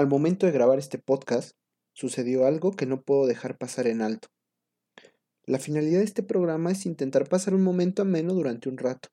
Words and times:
Al 0.00 0.08
momento 0.08 0.46
de 0.46 0.52
grabar 0.52 0.78
este 0.78 0.96
podcast, 0.96 1.50
sucedió 1.92 2.46
algo 2.46 2.70
que 2.70 2.86
no 2.86 3.02
puedo 3.02 3.26
dejar 3.26 3.58
pasar 3.58 3.86
en 3.86 4.00
alto. 4.00 4.28
La 5.44 5.58
finalidad 5.58 5.98
de 5.98 6.06
este 6.06 6.22
programa 6.22 6.72
es 6.72 6.86
intentar 6.86 7.28
pasar 7.28 7.52
un 7.52 7.62
momento 7.62 8.00
ameno 8.00 8.32
durante 8.32 8.70
un 8.70 8.78
rato. 8.78 9.10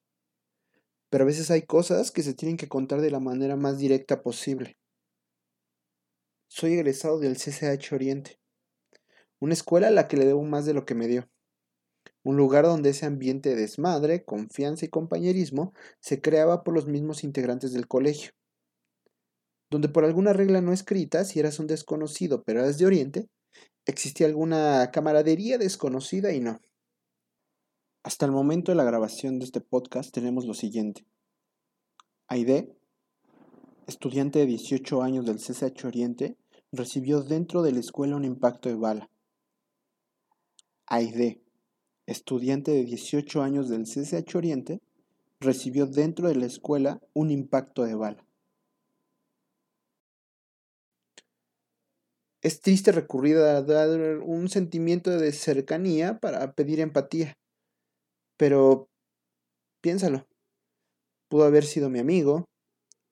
Pero 1.09 1.25
a 1.25 1.27
veces 1.27 1.51
hay 1.51 1.63
cosas 1.63 2.11
que 2.11 2.23
se 2.23 2.33
tienen 2.33 2.55
que 2.55 2.69
contar 2.69 3.01
de 3.01 3.11
la 3.11 3.19
manera 3.19 3.57
más 3.57 3.77
directa 3.77 4.21
posible. 4.21 4.77
Soy 6.47 6.75
egresado 6.75 7.19
del 7.19 7.35
CCH 7.35 7.91
Oriente, 7.91 8.39
una 9.41 9.55
escuela 9.55 9.89
a 9.89 9.91
la 9.91 10.07
que 10.07 10.15
le 10.15 10.23
debo 10.23 10.43
más 10.43 10.65
de 10.65 10.73
lo 10.73 10.85
que 10.85 10.95
me 10.95 11.09
dio. 11.09 11.29
Un 12.23 12.37
lugar 12.37 12.63
donde 12.63 12.91
ese 12.91 13.05
ambiente 13.05 13.49
de 13.49 13.57
desmadre, 13.57 14.23
confianza 14.23 14.85
y 14.85 14.87
compañerismo 14.87 15.73
se 15.99 16.21
creaba 16.21 16.63
por 16.63 16.73
los 16.73 16.87
mismos 16.87 17.25
integrantes 17.25 17.73
del 17.73 17.89
colegio 17.89 18.31
donde 19.69 19.89
por 19.89 20.05
alguna 20.05 20.33
regla 20.33 20.61
no 20.61 20.73
escrita, 20.73 21.25
si 21.25 21.39
eras 21.39 21.59
un 21.59 21.67
desconocido 21.67 22.43
pero 22.43 22.61
eras 22.61 22.77
de 22.77 22.85
Oriente, 22.85 23.29
existía 23.85 24.27
alguna 24.27 24.91
camaradería 24.91 25.57
desconocida 25.57 26.33
y 26.33 26.39
no. 26.39 26.59
Hasta 28.03 28.25
el 28.25 28.31
momento 28.31 28.71
de 28.71 28.77
la 28.77 28.83
grabación 28.83 29.39
de 29.39 29.45
este 29.45 29.61
podcast 29.61 30.13
tenemos 30.13 30.45
lo 30.45 30.53
siguiente. 30.53 31.05
Aide, 32.27 32.75
estudiante 33.87 34.39
de 34.39 34.45
18 34.45 35.01
años 35.01 35.25
del 35.25 35.37
CCH 35.37 35.85
Oriente, 35.85 36.37
recibió 36.71 37.21
dentro 37.21 37.61
de 37.61 37.71
la 37.71 37.79
escuela 37.79 38.17
un 38.17 38.25
impacto 38.25 38.69
de 38.69 38.75
bala. 38.75 39.09
Aide, 40.85 41.41
estudiante 42.05 42.71
de 42.71 42.83
18 42.83 43.41
años 43.41 43.69
del 43.69 43.83
CCH 43.83 44.35
Oriente, 44.35 44.81
recibió 45.39 45.85
dentro 45.85 46.27
de 46.27 46.35
la 46.35 46.45
escuela 46.45 47.01
un 47.13 47.31
impacto 47.31 47.83
de 47.83 47.95
bala. 47.95 48.26
Es 52.47 52.61
triste 52.61 52.93
recurrir 52.93 53.35
a 53.39 53.61
dar 53.61 54.19
un 54.19 54.47
sentimiento 54.47 55.09
de 55.09 55.33
cercanía 55.33 56.17
para 56.17 56.53
pedir 56.53 56.79
empatía. 56.79 57.33
Pero 58.37 58.87
piénsalo. 59.81 60.25
Pudo 61.27 61.43
haber 61.43 61.65
sido 61.65 61.89
mi 61.89 61.99
amigo, 61.99 62.45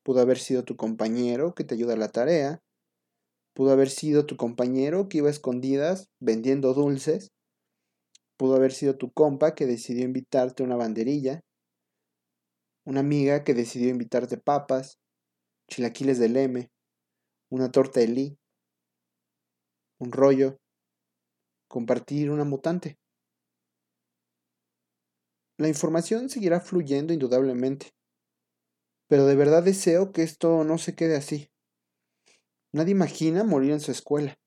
pudo 0.04 0.22
haber 0.22 0.38
sido 0.38 0.64
tu 0.64 0.78
compañero 0.78 1.54
que 1.54 1.66
te 1.66 1.76
ayuda 1.76 1.96
a 1.96 1.98
la 1.98 2.14
tarea, 2.14 2.62
pudo 3.54 3.74
haber 3.74 3.90
sido 3.90 4.26
tu 4.26 4.38
compañero 4.38 5.10
que 5.10 5.18
iba 5.18 5.28
a 5.28 5.32
escondidas 5.32 6.08
vendiendo 6.22 6.74
dulces, 6.74 7.34
pudo 8.38 8.56
haber 8.56 8.72
sido 8.72 8.96
tu 8.96 9.12
compa 9.12 9.54
que 9.54 9.66
decidió 9.66 10.06
invitarte 10.06 10.64
una 10.64 10.78
banderilla, 10.78 11.42
una 12.86 13.02
amiga 13.02 13.44
que 13.44 13.54
decidió 13.54 13.90
invitarte 13.90 14.38
papas, 14.38 14.98
chilaquiles 15.68 16.20
de 16.20 16.30
leme, 16.30 16.72
una 17.50 17.70
torta 17.70 18.00
de 18.00 18.08
lee 18.08 18.38
un 20.00 20.12
rollo, 20.12 20.58
compartir 21.68 22.30
una 22.30 22.44
mutante. 22.44 22.98
La 25.58 25.68
información 25.68 26.30
seguirá 26.30 26.60
fluyendo 26.60 27.14
indudablemente, 27.14 27.92
pero 29.08 29.26
de 29.26 29.36
verdad 29.36 29.64
deseo 29.64 30.12
que 30.12 30.24
esto 30.24 30.64
no 30.64 30.78
se 30.78 30.96
quede 30.96 31.16
así. 31.16 31.50
Nadie 32.74 32.92
imagina 32.92 33.44
morir 33.44 33.72
en 33.72 33.80
su 33.80 33.92
escuela. 33.92 34.38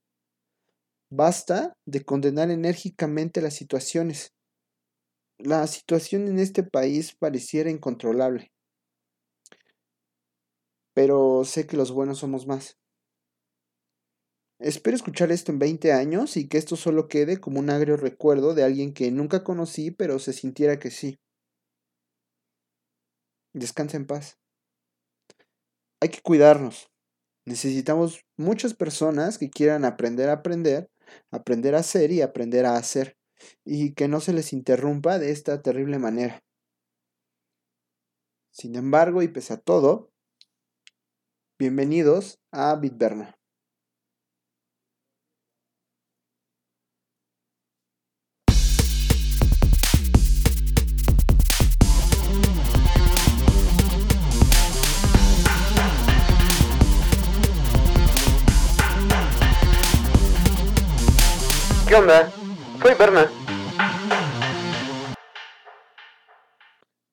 Basta 1.10 1.72
de 1.86 2.04
condenar 2.04 2.50
enérgicamente 2.50 3.40
las 3.40 3.54
situaciones. 3.54 4.34
La 5.38 5.66
situación 5.66 6.28
en 6.28 6.38
este 6.38 6.62
país 6.62 7.16
pareciera 7.18 7.70
incontrolable. 7.70 8.52
Pero 10.92 11.44
sé 11.44 11.66
que 11.66 11.78
los 11.78 11.92
buenos 11.92 12.18
somos 12.18 12.46
más. 12.46 12.76
Espero 14.60 14.96
escuchar 14.96 15.30
esto 15.30 15.52
en 15.52 15.60
20 15.60 15.92
años 15.92 16.36
y 16.36 16.48
que 16.48 16.58
esto 16.58 16.74
solo 16.74 17.06
quede 17.06 17.38
como 17.38 17.60
un 17.60 17.70
agrio 17.70 17.96
recuerdo 17.96 18.54
de 18.54 18.64
alguien 18.64 18.92
que 18.92 19.10
nunca 19.12 19.44
conocí 19.44 19.92
pero 19.92 20.18
se 20.18 20.32
sintiera 20.32 20.80
que 20.80 20.90
sí. 20.90 21.20
Descansa 23.52 23.96
en 23.96 24.06
paz. 24.06 24.36
Hay 26.00 26.08
que 26.08 26.20
cuidarnos. 26.20 26.90
Necesitamos 27.46 28.24
muchas 28.36 28.74
personas 28.74 29.38
que 29.38 29.48
quieran 29.48 29.84
aprender 29.84 30.28
a 30.28 30.34
aprender, 30.34 30.90
aprender 31.30 31.74
a 31.74 31.78
hacer 31.78 32.10
y 32.10 32.20
aprender 32.20 32.66
a 32.66 32.76
hacer, 32.76 33.16
y 33.64 33.94
que 33.94 34.06
no 34.06 34.20
se 34.20 34.32
les 34.32 34.52
interrumpa 34.52 35.18
de 35.18 35.30
esta 35.30 35.62
terrible 35.62 35.98
manera. 35.98 36.42
Sin 38.52 38.76
embargo, 38.76 39.22
y 39.22 39.28
pese 39.28 39.54
a 39.54 39.56
todo, 39.56 40.10
bienvenidos 41.58 42.38
a 42.52 42.74
Bitberna. 42.76 43.37
Soy 62.08 62.94
Berna. 62.98 63.30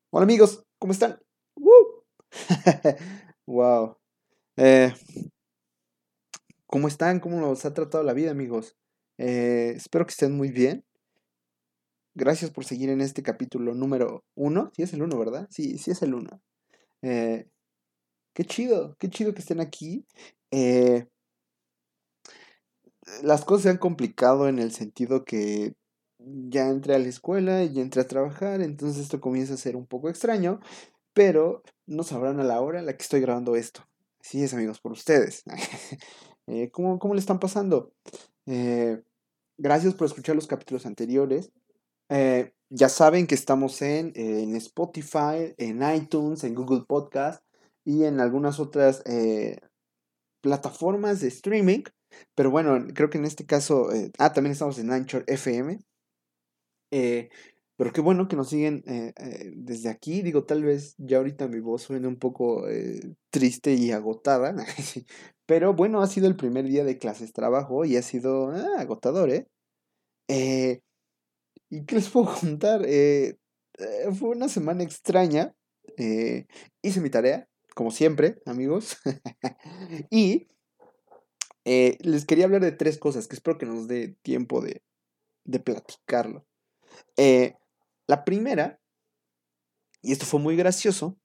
Hola 0.09 0.23
amigos, 0.23 0.63
¿cómo 0.79 0.93
están? 0.93 1.19
wow. 3.45 3.97
Eh, 4.55 4.93
¿Cómo 6.65 6.87
están? 6.87 7.19
¿Cómo 7.19 7.41
nos 7.41 7.65
ha 7.65 7.73
tratado 7.73 8.05
la 8.05 8.13
vida, 8.13 8.31
amigos? 8.31 8.77
Eh, 9.17 9.73
espero 9.75 10.05
que 10.05 10.11
estén 10.11 10.31
muy 10.31 10.49
bien. 10.49 10.85
Gracias 12.13 12.51
por 12.51 12.63
seguir 12.63 12.89
en 12.89 13.01
este 13.01 13.21
capítulo 13.21 13.73
número 13.73 14.23
uno. 14.33 14.71
Sí 14.77 14.83
es 14.83 14.93
el 14.93 15.01
uno, 15.01 15.19
¿verdad? 15.19 15.45
Sí, 15.51 15.77
sí 15.77 15.91
es 15.91 16.01
el 16.03 16.13
uno. 16.13 16.41
Eh, 17.01 17.49
qué 18.33 18.45
chido, 18.45 18.95
qué 18.97 19.09
chido 19.09 19.33
que 19.33 19.41
estén 19.41 19.59
aquí. 19.59 20.05
Eh, 20.51 21.09
las 23.23 23.45
cosas 23.45 23.63
se 23.63 23.69
han 23.69 23.77
complicado 23.77 24.47
en 24.47 24.59
el 24.59 24.71
sentido 24.71 25.25
que 25.25 25.75
ya 26.19 26.67
entré 26.69 26.95
a 26.95 26.99
la 26.99 27.07
escuela 27.07 27.63
y 27.63 27.73
ya 27.73 27.81
entré 27.81 28.01
a 28.01 28.07
trabajar, 28.07 28.61
entonces 28.61 29.03
esto 29.03 29.21
comienza 29.21 29.53
a 29.53 29.57
ser 29.57 29.75
un 29.75 29.85
poco 29.85 30.09
extraño, 30.09 30.59
pero 31.13 31.63
no 31.85 32.03
sabrán 32.03 32.39
a 32.39 32.43
la 32.43 32.59
hora 32.61 32.79
en 32.79 32.85
la 32.85 32.97
que 32.97 33.03
estoy 33.03 33.21
grabando 33.21 33.55
esto. 33.55 33.87
Así 34.19 34.43
es, 34.43 34.53
amigos, 34.53 34.79
por 34.79 34.91
ustedes. 34.91 35.43
Eh, 36.47 36.69
¿cómo, 36.69 36.99
le 37.15 37.19
están 37.19 37.39
pasando? 37.39 37.91
Eh, 38.45 39.01
gracias 39.57 39.95
por 39.95 40.05
escuchar 40.05 40.35
los 40.35 40.45
capítulos 40.45 40.85
anteriores. 40.85 41.51
Eh, 42.07 42.53
ya 42.69 42.87
saben 42.87 43.25
que 43.25 43.33
estamos 43.33 43.81
en, 43.81 44.11
en, 44.13 44.55
Spotify, 44.55 45.55
en 45.57 45.81
iTunes, 45.81 46.43
en 46.43 46.53
Google 46.53 46.83
Podcast 46.87 47.43
y 47.83 48.03
en 48.03 48.19
algunas 48.19 48.59
otras 48.59 49.01
plataformas 50.39 51.21
de 51.21 51.29
streaming. 51.29 51.81
Pero 52.35 52.51
bueno, 52.51 52.87
creo 52.93 53.09
que 53.09 53.17
en 53.17 53.25
este 53.25 53.45
caso, 53.45 53.91
eh, 53.91 54.11
ah, 54.17 54.33
también 54.33 54.53
estamos 54.53 54.77
en 54.79 54.91
Anchor 54.91 55.23
FM. 55.27 55.79
Eh, 56.91 57.29
pero 57.77 57.91
qué 57.91 58.01
bueno 58.01 58.27
que 58.27 58.35
nos 58.35 58.49
siguen 58.49 58.83
eh, 58.87 59.13
desde 59.55 59.89
aquí. 59.89 60.21
Digo, 60.21 60.45
tal 60.45 60.63
vez 60.63 60.95
ya 60.97 61.17
ahorita 61.17 61.47
mi 61.47 61.59
voz 61.59 61.83
suene 61.83 62.07
un 62.07 62.17
poco 62.17 62.65
triste 63.29 63.73
y 63.73 63.91
agotada. 63.91 64.55
pero 65.45 65.73
bueno, 65.73 66.01
ha 66.01 66.07
sido 66.07 66.27
el 66.27 66.35
primer 66.35 66.65
día 66.65 66.83
de 66.83 66.97
clases 66.97 67.33
trabajo 67.33 67.85
y 67.85 67.97
ha 67.97 68.01
sido 68.01 68.51
ah, 68.51 68.79
agotador, 68.79 69.29
¿eh? 69.29 69.47
¿Y 71.69 71.85
qué 71.85 71.95
les 71.95 72.09
puedo 72.09 72.33
contar? 72.39 72.85
fue 74.17 74.29
una 74.29 74.47
semana 74.47 74.83
extraña. 74.83 75.53
hice 76.81 77.01
mi 77.01 77.09
tarea, 77.09 77.49
como 77.75 77.91
siempre, 77.91 78.41
amigos. 78.45 78.97
y 80.09 80.47
eh, 81.65 81.97
les 82.01 82.25
quería 82.25 82.45
hablar 82.45 82.61
de 82.61 82.71
tres 82.71 82.99
cosas 82.99 83.27
que 83.27 83.35
espero 83.35 83.57
que 83.57 83.65
nos 83.65 83.87
dé 83.87 84.15
tiempo 84.21 84.61
de, 84.61 84.83
platicarlo. 85.59 86.45
Eh, 87.17 87.55
la 88.07 88.23
primera, 88.23 88.79
y 90.01 90.11
esto 90.11 90.25
fue 90.25 90.39
muy 90.39 90.55
gracioso, 90.55 91.17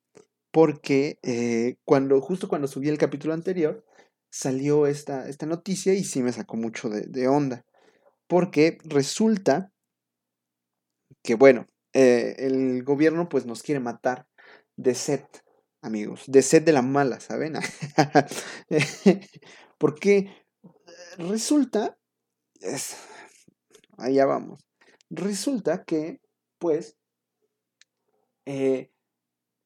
porque 0.50 1.18
eh, 1.22 1.76
cuando, 1.84 2.20
justo 2.20 2.48
cuando 2.48 2.68
subí 2.68 2.88
el 2.88 2.98
capítulo 2.98 3.34
anterior, 3.34 3.84
salió 4.30 4.86
esta, 4.86 5.28
esta 5.28 5.46
noticia 5.46 5.94
y 5.94 6.04
sí 6.04 6.22
me 6.22 6.32
sacó 6.32 6.56
mucho 6.56 6.88
de, 6.88 7.02
de 7.02 7.28
onda. 7.28 7.66
Porque 8.26 8.78
resulta 8.84 9.72
que, 11.22 11.34
bueno, 11.34 11.66
el 11.92 12.84
gobierno 12.84 13.28
pues 13.28 13.44
nos 13.44 13.62
quiere 13.62 13.80
matar 13.80 14.26
de 14.76 14.94
sed, 14.94 15.24
amigos, 15.82 16.22
de 16.28 16.42
sed 16.42 16.62
de 16.62 16.72
la 16.72 16.82
mala, 16.82 17.20
¿saben? 17.20 17.54
Porque 19.80 20.30
resulta, 21.16 21.98
es, 22.60 22.98
allá 23.96 24.26
vamos, 24.26 24.62
resulta 25.08 25.84
que, 25.84 26.20
pues, 26.58 26.98
eh, 28.44 28.92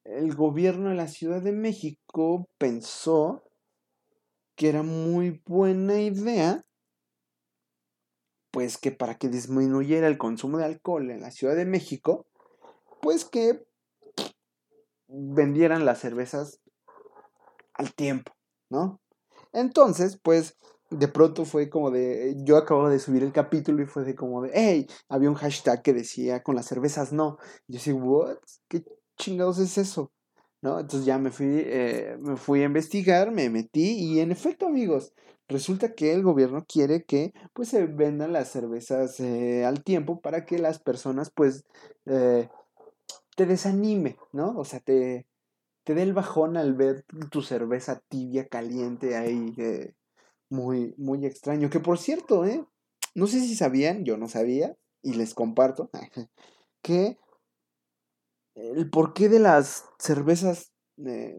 el 0.04 0.36
gobierno 0.36 0.90
de 0.90 0.94
la 0.94 1.08
Ciudad 1.08 1.42
de 1.42 1.50
México 1.50 2.48
pensó 2.58 3.42
que 4.54 4.68
era 4.68 4.84
muy 4.84 5.42
buena 5.46 6.00
idea, 6.00 6.62
pues 8.52 8.78
que 8.78 8.92
para 8.92 9.16
que 9.16 9.28
disminuyera 9.28 10.06
el 10.06 10.16
consumo 10.16 10.58
de 10.58 10.66
alcohol 10.66 11.10
en 11.10 11.22
la 11.22 11.32
Ciudad 11.32 11.56
de 11.56 11.66
México, 11.66 12.24
pues 13.02 13.24
que 13.24 13.66
vendieran 15.08 15.84
las 15.84 15.98
cervezas 15.98 16.60
al 17.72 17.92
tiempo, 17.94 18.32
¿no? 18.70 19.00
Entonces, 19.54 20.18
pues 20.22 20.58
de 20.90 21.08
pronto 21.08 21.44
fue 21.44 21.70
como 21.70 21.90
de, 21.90 22.36
yo 22.44 22.56
acababa 22.56 22.90
de 22.90 22.98
subir 22.98 23.22
el 23.22 23.32
capítulo 23.32 23.82
y 23.82 23.86
fue 23.86 24.04
de 24.04 24.14
como 24.14 24.42
de, 24.42 24.50
hey, 24.54 24.86
había 25.08 25.30
un 25.30 25.36
hashtag 25.36 25.82
que 25.82 25.92
decía 25.92 26.42
con 26.42 26.56
las 26.56 26.66
cervezas 26.66 27.12
no. 27.12 27.38
Y 27.66 27.72
yo 27.72 27.78
decía, 27.78 27.94
what? 27.94 28.36
¿Qué 28.68 28.84
chingados 29.16 29.58
es 29.58 29.78
eso? 29.78 30.12
¿No? 30.60 30.80
Entonces 30.80 31.06
ya 31.06 31.18
me 31.18 31.30
fui, 31.30 31.46
eh, 31.50 32.16
me 32.20 32.36
fui 32.36 32.62
a 32.62 32.66
investigar, 32.66 33.30
me 33.30 33.50
metí 33.50 33.98
y 33.98 34.20
en 34.20 34.32
efecto, 34.32 34.66
amigos, 34.66 35.12
resulta 35.48 35.94
que 35.94 36.12
el 36.12 36.22
gobierno 36.22 36.64
quiere 36.66 37.04
que 37.04 37.32
pues 37.52 37.68
se 37.68 37.86
vendan 37.86 38.32
las 38.32 38.50
cervezas 38.50 39.20
eh, 39.20 39.64
al 39.64 39.84
tiempo 39.84 40.20
para 40.20 40.44
que 40.46 40.58
las 40.58 40.78
personas 40.78 41.30
pues 41.30 41.64
eh, 42.06 42.48
te 43.36 43.46
desanime, 43.46 44.16
¿no? 44.32 44.56
O 44.58 44.64
sea, 44.64 44.80
te, 44.80 45.26
te 45.84 45.94
dé 45.94 46.02
el 46.02 46.14
bajón 46.14 46.56
al 46.56 46.74
ver 46.74 47.04
tu 47.30 47.42
cerveza 47.42 48.02
tibia, 48.08 48.48
caliente 48.48 49.16
ahí, 49.16 49.54
muy, 50.48 50.94
muy 50.96 51.24
extraño. 51.26 51.70
Que 51.70 51.80
por 51.80 51.98
cierto, 51.98 52.44
¿eh? 52.44 52.64
No 53.14 53.26
sé 53.26 53.40
si 53.40 53.54
sabían, 53.54 54.04
yo 54.04 54.16
no 54.16 54.28
sabía, 54.28 54.76
y 55.02 55.14
les 55.14 55.34
comparto, 55.34 55.90
que 56.82 57.18
el 58.54 58.90
porqué 58.90 59.28
de 59.28 59.40
las 59.40 59.84
cervezas 59.98 60.72
eh, 61.04 61.36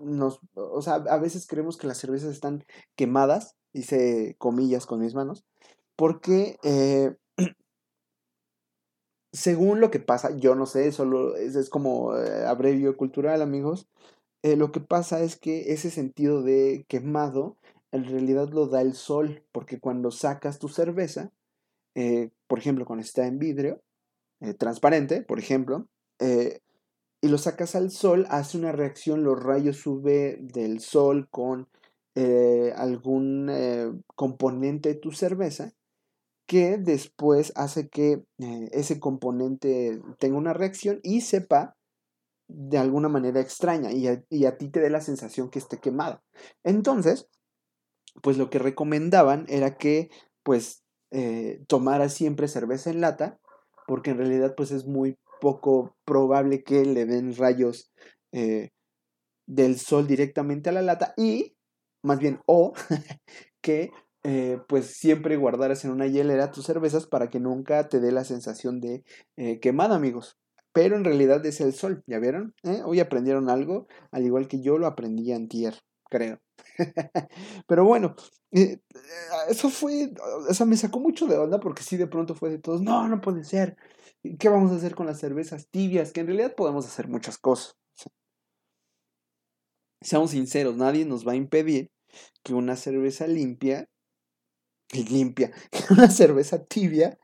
nos, 0.00 0.40
o 0.54 0.82
sea, 0.82 0.94
a 0.94 1.18
veces 1.18 1.46
creemos 1.46 1.76
que 1.76 1.86
las 1.86 1.98
cervezas 1.98 2.30
están 2.30 2.64
quemadas, 2.96 3.56
hice 3.72 4.36
comillas 4.38 4.86
con 4.86 5.00
mis 5.00 5.14
manos, 5.14 5.44
porque 5.96 6.58
eh, 6.62 7.14
según 9.32 9.80
lo 9.80 9.90
que 9.90 10.00
pasa, 10.00 10.36
yo 10.36 10.54
no 10.54 10.66
sé, 10.66 10.92
solo 10.92 11.36
es, 11.36 11.70
como 11.70 12.16
eh, 12.16 12.44
abrevio 12.46 12.96
cultural, 12.96 13.42
amigos, 13.42 13.88
lo 14.44 14.72
que 14.72 14.80
pasa 14.80 15.22
es 15.22 15.36
que 15.36 15.72
ese 15.72 15.90
sentido 15.90 16.42
de 16.42 16.84
quemado 16.88 17.56
en 17.92 18.04
realidad 18.04 18.48
lo 18.50 18.66
da 18.66 18.80
el 18.80 18.94
sol, 18.94 19.44
porque 19.52 19.78
cuando 19.78 20.10
sacas 20.10 20.58
tu 20.58 20.68
cerveza, 20.68 21.30
eh, 21.94 22.30
por 22.46 22.58
ejemplo, 22.58 22.86
cuando 22.86 23.04
está 23.04 23.26
en 23.26 23.38
vidrio, 23.38 23.82
eh, 24.40 24.54
transparente, 24.54 25.22
por 25.22 25.38
ejemplo, 25.38 25.86
eh, 26.18 26.60
y 27.20 27.28
lo 27.28 27.38
sacas 27.38 27.76
al 27.76 27.90
sol, 27.90 28.26
hace 28.30 28.58
una 28.58 28.72
reacción, 28.72 29.22
los 29.22 29.40
rayos 29.40 29.86
UV 29.86 30.38
del 30.40 30.80
sol 30.80 31.28
con 31.30 31.68
algún 32.76 34.02
componente 34.16 34.90
de 34.90 34.94
tu 34.96 35.12
cerveza, 35.12 35.72
que 36.52 36.76
después 36.76 37.50
hace 37.56 37.88
que 37.88 38.26
ese 38.72 39.00
componente 39.00 39.98
tenga 40.18 40.36
una 40.36 40.52
reacción 40.52 41.00
y 41.02 41.22
sepa 41.22 41.78
de 42.46 42.76
alguna 42.76 43.08
manera 43.08 43.40
extraña 43.40 43.90
y 43.90 44.06
a, 44.06 44.22
y 44.28 44.44
a 44.44 44.58
ti 44.58 44.68
te 44.68 44.80
dé 44.80 44.90
la 44.90 45.00
sensación 45.00 45.48
que 45.48 45.58
esté 45.58 45.78
quemada. 45.78 46.22
Entonces, 46.62 47.26
pues 48.22 48.36
lo 48.36 48.50
que 48.50 48.58
recomendaban 48.58 49.46
era 49.48 49.78
que 49.78 50.10
pues 50.42 50.84
eh, 51.10 51.64
tomara 51.68 52.10
siempre 52.10 52.48
cerveza 52.48 52.90
en 52.90 53.00
lata, 53.00 53.40
porque 53.86 54.10
en 54.10 54.18
realidad 54.18 54.52
pues 54.54 54.72
es 54.72 54.84
muy 54.84 55.16
poco 55.40 55.96
probable 56.04 56.64
que 56.64 56.84
le 56.84 57.06
den 57.06 57.34
rayos 57.34 57.90
eh, 58.32 58.72
del 59.46 59.78
sol 59.78 60.06
directamente 60.06 60.68
a 60.68 60.74
la 60.74 60.82
lata 60.82 61.14
y 61.16 61.56
más 62.02 62.18
bien 62.18 62.40
o 62.44 62.74
que 63.62 63.90
eh, 64.24 64.60
pues 64.68 64.96
siempre 64.96 65.36
guardaras 65.36 65.84
en 65.84 65.90
una 65.90 66.06
hielera 66.06 66.50
tus 66.50 66.66
cervezas 66.66 67.06
para 67.06 67.28
que 67.30 67.40
nunca 67.40 67.88
te 67.88 68.00
dé 68.00 68.12
la 68.12 68.24
sensación 68.24 68.80
de 68.80 69.04
quemada 69.60 69.96
amigos 69.96 70.38
pero 70.72 70.96
en 70.96 71.04
realidad 71.04 71.44
es 71.44 71.60
el 71.60 71.74
sol, 71.74 72.02
¿ya 72.06 72.18
vieron? 72.18 72.54
Hoy 72.84 73.00
aprendieron 73.00 73.50
algo, 73.50 73.86
al 74.10 74.24
igual 74.24 74.48
que 74.48 74.60
yo 74.60 74.78
lo 74.78 74.86
aprendí 74.86 75.32
antier, 75.32 75.78
creo. 76.04 76.40
Pero 77.66 77.84
bueno, 77.84 78.14
eh, 78.52 78.80
eso 79.48 79.68
fue, 79.68 80.12
o 80.48 80.54
sea, 80.54 80.66
me 80.66 80.76
sacó 80.76 80.98
mucho 80.98 81.26
de 81.26 81.36
onda 81.36 81.60
porque 81.60 81.82
sí 81.82 81.96
de 81.96 82.06
pronto 82.06 82.34
fue 82.34 82.50
de 82.50 82.58
todos, 82.58 82.80
no, 82.80 83.06
no 83.08 83.20
puede 83.20 83.44
ser. 83.44 83.76
¿Qué 84.38 84.48
vamos 84.48 84.72
a 84.72 84.76
hacer 84.76 84.94
con 84.94 85.06
las 85.06 85.20
cervezas 85.20 85.68
tibias? 85.68 86.12
Que 86.12 86.20
en 86.20 86.28
realidad 86.28 86.54
podemos 86.54 86.86
hacer 86.86 87.08
muchas 87.08 87.38
cosas. 87.38 87.76
Seamos 90.00 90.30
sinceros, 90.30 90.76
nadie 90.76 91.04
nos 91.04 91.26
va 91.26 91.32
a 91.32 91.36
impedir 91.36 91.90
que 92.42 92.54
una 92.54 92.76
cerveza 92.76 93.26
limpia, 93.26 93.88
limpia, 94.92 95.50
que 95.70 95.80
una 95.92 96.10
cerveza 96.10 96.64
tibia 96.64 97.18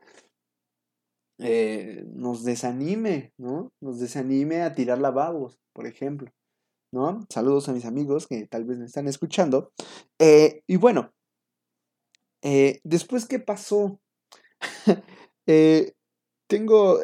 eh, 1.41 2.03
nos 2.13 2.43
desanime, 2.43 3.31
¿no? 3.37 3.71
Nos 3.79 3.99
desanime 3.99 4.61
a 4.61 4.75
tirar 4.75 4.99
lavabos, 4.99 5.57
por 5.73 5.87
ejemplo. 5.87 6.29
¿no? 6.91 7.25
Saludos 7.29 7.69
a 7.69 7.73
mis 7.73 7.85
amigos 7.85 8.27
que 8.27 8.45
tal 8.47 8.65
vez 8.65 8.77
me 8.79 8.85
están 8.85 9.07
escuchando. 9.07 9.71
Eh, 10.19 10.63
y 10.67 10.75
bueno, 10.75 11.13
eh, 12.41 12.81
después, 12.83 13.25
¿qué 13.25 13.39
pasó? 13.39 14.01
Tengo, 16.49 16.99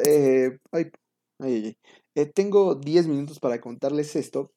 ay, 0.72 0.92
ay, 1.40 1.78
ay, 2.16 2.26
tengo 2.34 2.74
10 2.76 3.06
minutos 3.08 3.40
para 3.40 3.62
contarles 3.62 4.16
esto, 4.16 4.52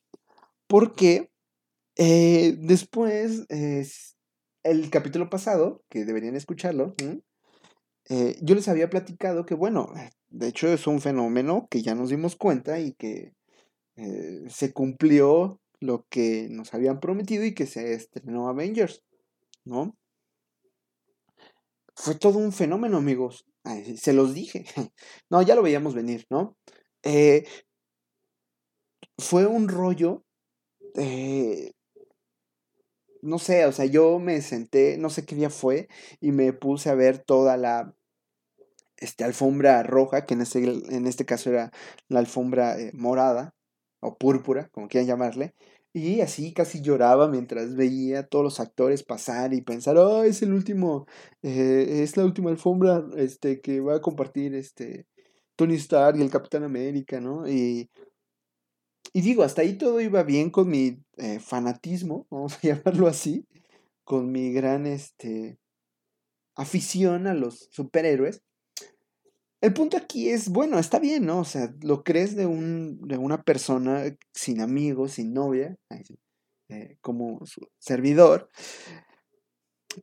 porque 0.66 1.30
después, 1.96 3.46
el 4.62 4.90
capítulo 4.90 5.30
pasado, 5.30 5.82
que 5.88 6.04
deberían 6.04 6.36
escucharlo, 6.36 6.94
yo 8.40 8.54
les 8.54 8.68
había 8.68 8.88
platicado 8.88 9.44
que, 9.44 9.54
bueno, 9.54 9.92
de 10.30 10.48
hecho 10.48 10.68
es 10.68 10.86
un 10.86 11.00
fenómeno 11.00 11.68
que 11.70 11.82
ya 11.82 11.94
nos 11.94 12.10
dimos 12.10 12.36
cuenta 12.36 12.80
y 12.80 12.92
que 12.92 13.34
eh, 13.96 14.44
se 14.48 14.72
cumplió 14.72 15.60
lo 15.80 16.06
que 16.08 16.48
nos 16.50 16.72
habían 16.72 17.00
prometido 17.00 17.44
y 17.44 17.54
que 17.54 17.66
se 17.66 17.94
estrenó 17.94 18.48
Avengers, 18.48 19.02
¿no? 19.64 19.96
Fue 21.96 22.14
todo 22.14 22.38
un 22.38 22.52
fenómeno, 22.52 22.98
amigos. 22.98 23.44
se 23.96 24.12
los 24.12 24.34
dije. 24.34 24.64
No, 25.30 25.42
ya 25.42 25.54
lo 25.54 25.62
veíamos 25.62 25.94
venir, 25.94 26.26
¿no? 26.30 26.56
Eh, 27.02 27.44
fue 29.18 29.46
un 29.46 29.68
rollo. 29.68 30.24
No 33.22 33.38
sé, 33.38 33.66
o 33.66 33.72
sea, 33.72 33.84
yo 33.86 34.18
me 34.18 34.40
senté, 34.42 34.98
no 34.98 35.10
sé 35.10 35.24
qué 35.24 35.34
día 35.36 35.50
fue, 35.50 35.88
y 36.20 36.32
me 36.32 36.52
puse 36.52 36.90
a 36.90 36.94
ver 36.94 37.18
toda 37.18 37.56
la 37.56 37.94
este, 38.96 39.24
alfombra 39.24 39.82
roja, 39.82 40.26
que 40.26 40.34
en 40.34 40.42
este, 40.42 40.62
en 40.64 41.06
este 41.06 41.24
caso 41.24 41.50
era 41.50 41.72
la 42.08 42.20
alfombra 42.20 42.78
eh, 42.80 42.92
morada, 42.94 43.54
o 44.00 44.16
púrpura, 44.16 44.68
como 44.72 44.88
quieran 44.88 45.08
llamarle, 45.08 45.54
y 45.92 46.20
así 46.20 46.52
casi 46.52 46.80
lloraba 46.82 47.28
mientras 47.28 47.74
veía 47.74 48.20
a 48.20 48.26
todos 48.26 48.44
los 48.44 48.60
actores 48.60 49.02
pasar 49.02 49.54
y 49.54 49.62
pensar, 49.62 49.96
oh, 49.98 50.22
es 50.24 50.42
el 50.42 50.52
último, 50.52 51.06
eh, 51.42 52.02
es 52.02 52.16
la 52.16 52.24
última 52.24 52.50
alfombra 52.50 53.04
este, 53.16 53.60
que 53.60 53.80
va 53.80 53.96
a 53.96 54.00
compartir 54.00 54.54
este, 54.54 55.06
Tony 55.56 55.74
Stark 55.76 56.18
y 56.18 56.22
el 56.22 56.30
Capitán 56.30 56.64
América, 56.64 57.20
¿no? 57.20 57.48
Y, 57.48 57.90
y 59.12 59.20
digo, 59.20 59.42
hasta 59.42 59.62
ahí 59.62 59.78
todo 59.78 60.00
iba 60.00 60.22
bien 60.22 60.50
con 60.50 60.68
mi 60.68 61.02
eh, 61.16 61.40
fanatismo, 61.40 62.26
vamos 62.30 62.54
a 62.54 62.60
llamarlo 62.60 63.06
así, 63.06 63.46
con 64.04 64.30
mi 64.30 64.52
gran 64.52 64.86
este, 64.86 65.58
afición 66.56 67.26
a 67.26 67.34
los 67.34 67.68
superhéroes. 67.70 68.42
El 69.60 69.72
punto 69.74 69.96
aquí 69.96 70.28
es, 70.28 70.50
bueno, 70.50 70.78
está 70.78 71.00
bien, 71.00 71.26
¿no? 71.26 71.40
O 71.40 71.44
sea, 71.44 71.74
lo 71.82 72.04
crees 72.04 72.36
de, 72.36 72.46
un, 72.46 73.00
de 73.08 73.16
una 73.16 73.42
persona 73.42 74.04
sin 74.32 74.60
amigos, 74.60 75.12
sin 75.12 75.32
novia, 75.34 75.76
eh, 76.68 76.96
como 77.00 77.44
su 77.44 77.66
servidor, 77.78 78.48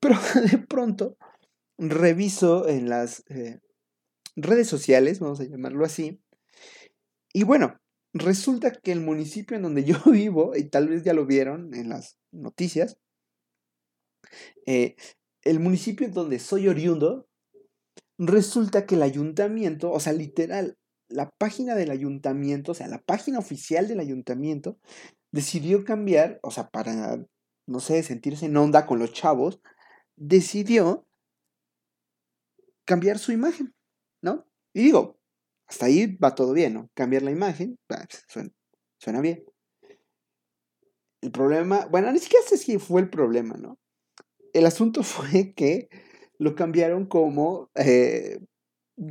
pero 0.01 0.15
de 0.51 0.57
pronto 0.57 1.17
reviso 1.77 2.67
en 2.67 2.89
las 2.89 3.23
eh, 3.29 3.59
redes 4.35 4.67
sociales, 4.67 5.19
vamos 5.19 5.39
a 5.39 5.45
llamarlo 5.45 5.85
así, 5.85 6.21
y 7.33 7.43
bueno, 7.43 7.79
resulta 8.15 8.71
que 8.71 8.93
el 8.93 9.01
municipio 9.01 9.57
en 9.57 9.63
donde 9.63 9.83
yo 9.83 9.97
vivo, 10.05 10.55
y 10.55 10.63
tal 10.63 10.87
vez 10.87 11.03
ya 11.03 11.13
lo 11.13 11.25
vieron 11.25 11.73
en 11.75 11.89
las 11.89 12.17
noticias, 12.31 12.97
eh, 14.65 14.95
el 15.43 15.59
municipio 15.59 16.07
en 16.07 16.13
donde 16.13 16.39
soy 16.39 16.67
oriundo, 16.67 17.27
resulta 18.17 18.85
que 18.85 18.95
el 18.95 19.03
ayuntamiento, 19.03 19.91
o 19.91 19.99
sea, 19.99 20.13
literal, 20.13 20.77
la 21.07 21.29
página 21.37 21.75
del 21.75 21.91
ayuntamiento, 21.91 22.71
o 22.71 22.75
sea, 22.75 22.87
la 22.87 23.03
página 23.03 23.37
oficial 23.37 23.87
del 23.87 23.99
ayuntamiento, 23.99 24.79
decidió 25.31 25.83
cambiar, 25.83 26.39
o 26.41 26.49
sea, 26.49 26.69
para, 26.69 27.23
no 27.67 27.79
sé, 27.79 28.01
sentirse 28.01 28.47
en 28.47 28.57
onda 28.57 28.87
con 28.87 28.97
los 28.97 29.13
chavos, 29.13 29.59
decidió 30.15 31.05
cambiar 32.85 33.19
su 33.19 33.33
imagen, 33.33 33.75
¿no? 34.21 34.47
Y 34.73 34.83
digo, 34.83 35.19
hasta 35.67 35.87
ahí 35.87 36.15
va 36.17 36.35
todo 36.35 36.53
bien, 36.53 36.73
¿no? 36.73 36.89
Cambiar 36.93 37.23
la 37.23 37.31
imagen, 37.31 37.77
suena, 38.27 38.51
suena 38.99 39.21
bien. 39.21 39.43
El 41.21 41.31
problema, 41.31 41.87
bueno, 41.87 42.11
ni 42.11 42.19
siquiera 42.19 42.45
sé 42.47 42.57
si 42.57 42.77
fue 42.77 43.01
el 43.01 43.09
problema, 43.09 43.55
¿no? 43.57 43.79
El 44.53 44.65
asunto 44.65 45.03
fue 45.03 45.53
que 45.53 45.89
lo 46.37 46.55
cambiaron 46.55 47.05
como 47.05 47.69
eh, 47.75 48.39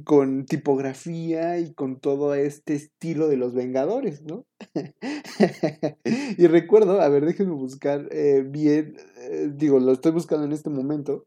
con 0.04 0.46
tipografía 0.46 1.58
y 1.58 1.74
con 1.74 2.00
todo 2.00 2.34
este 2.34 2.74
estilo 2.74 3.28
de 3.28 3.36
los 3.36 3.54
Vengadores, 3.54 4.22
¿no? 4.22 4.46
y 6.38 6.46
recuerdo, 6.46 7.00
a 7.00 7.08
ver, 7.08 7.24
déjenme 7.26 7.54
buscar 7.54 8.08
eh, 8.10 8.44
bien, 8.46 8.96
eh, 9.18 9.50
digo, 9.54 9.80
lo 9.80 9.92
estoy 9.92 10.12
buscando 10.12 10.46
en 10.46 10.52
este 10.52 10.70
momento. 10.70 11.26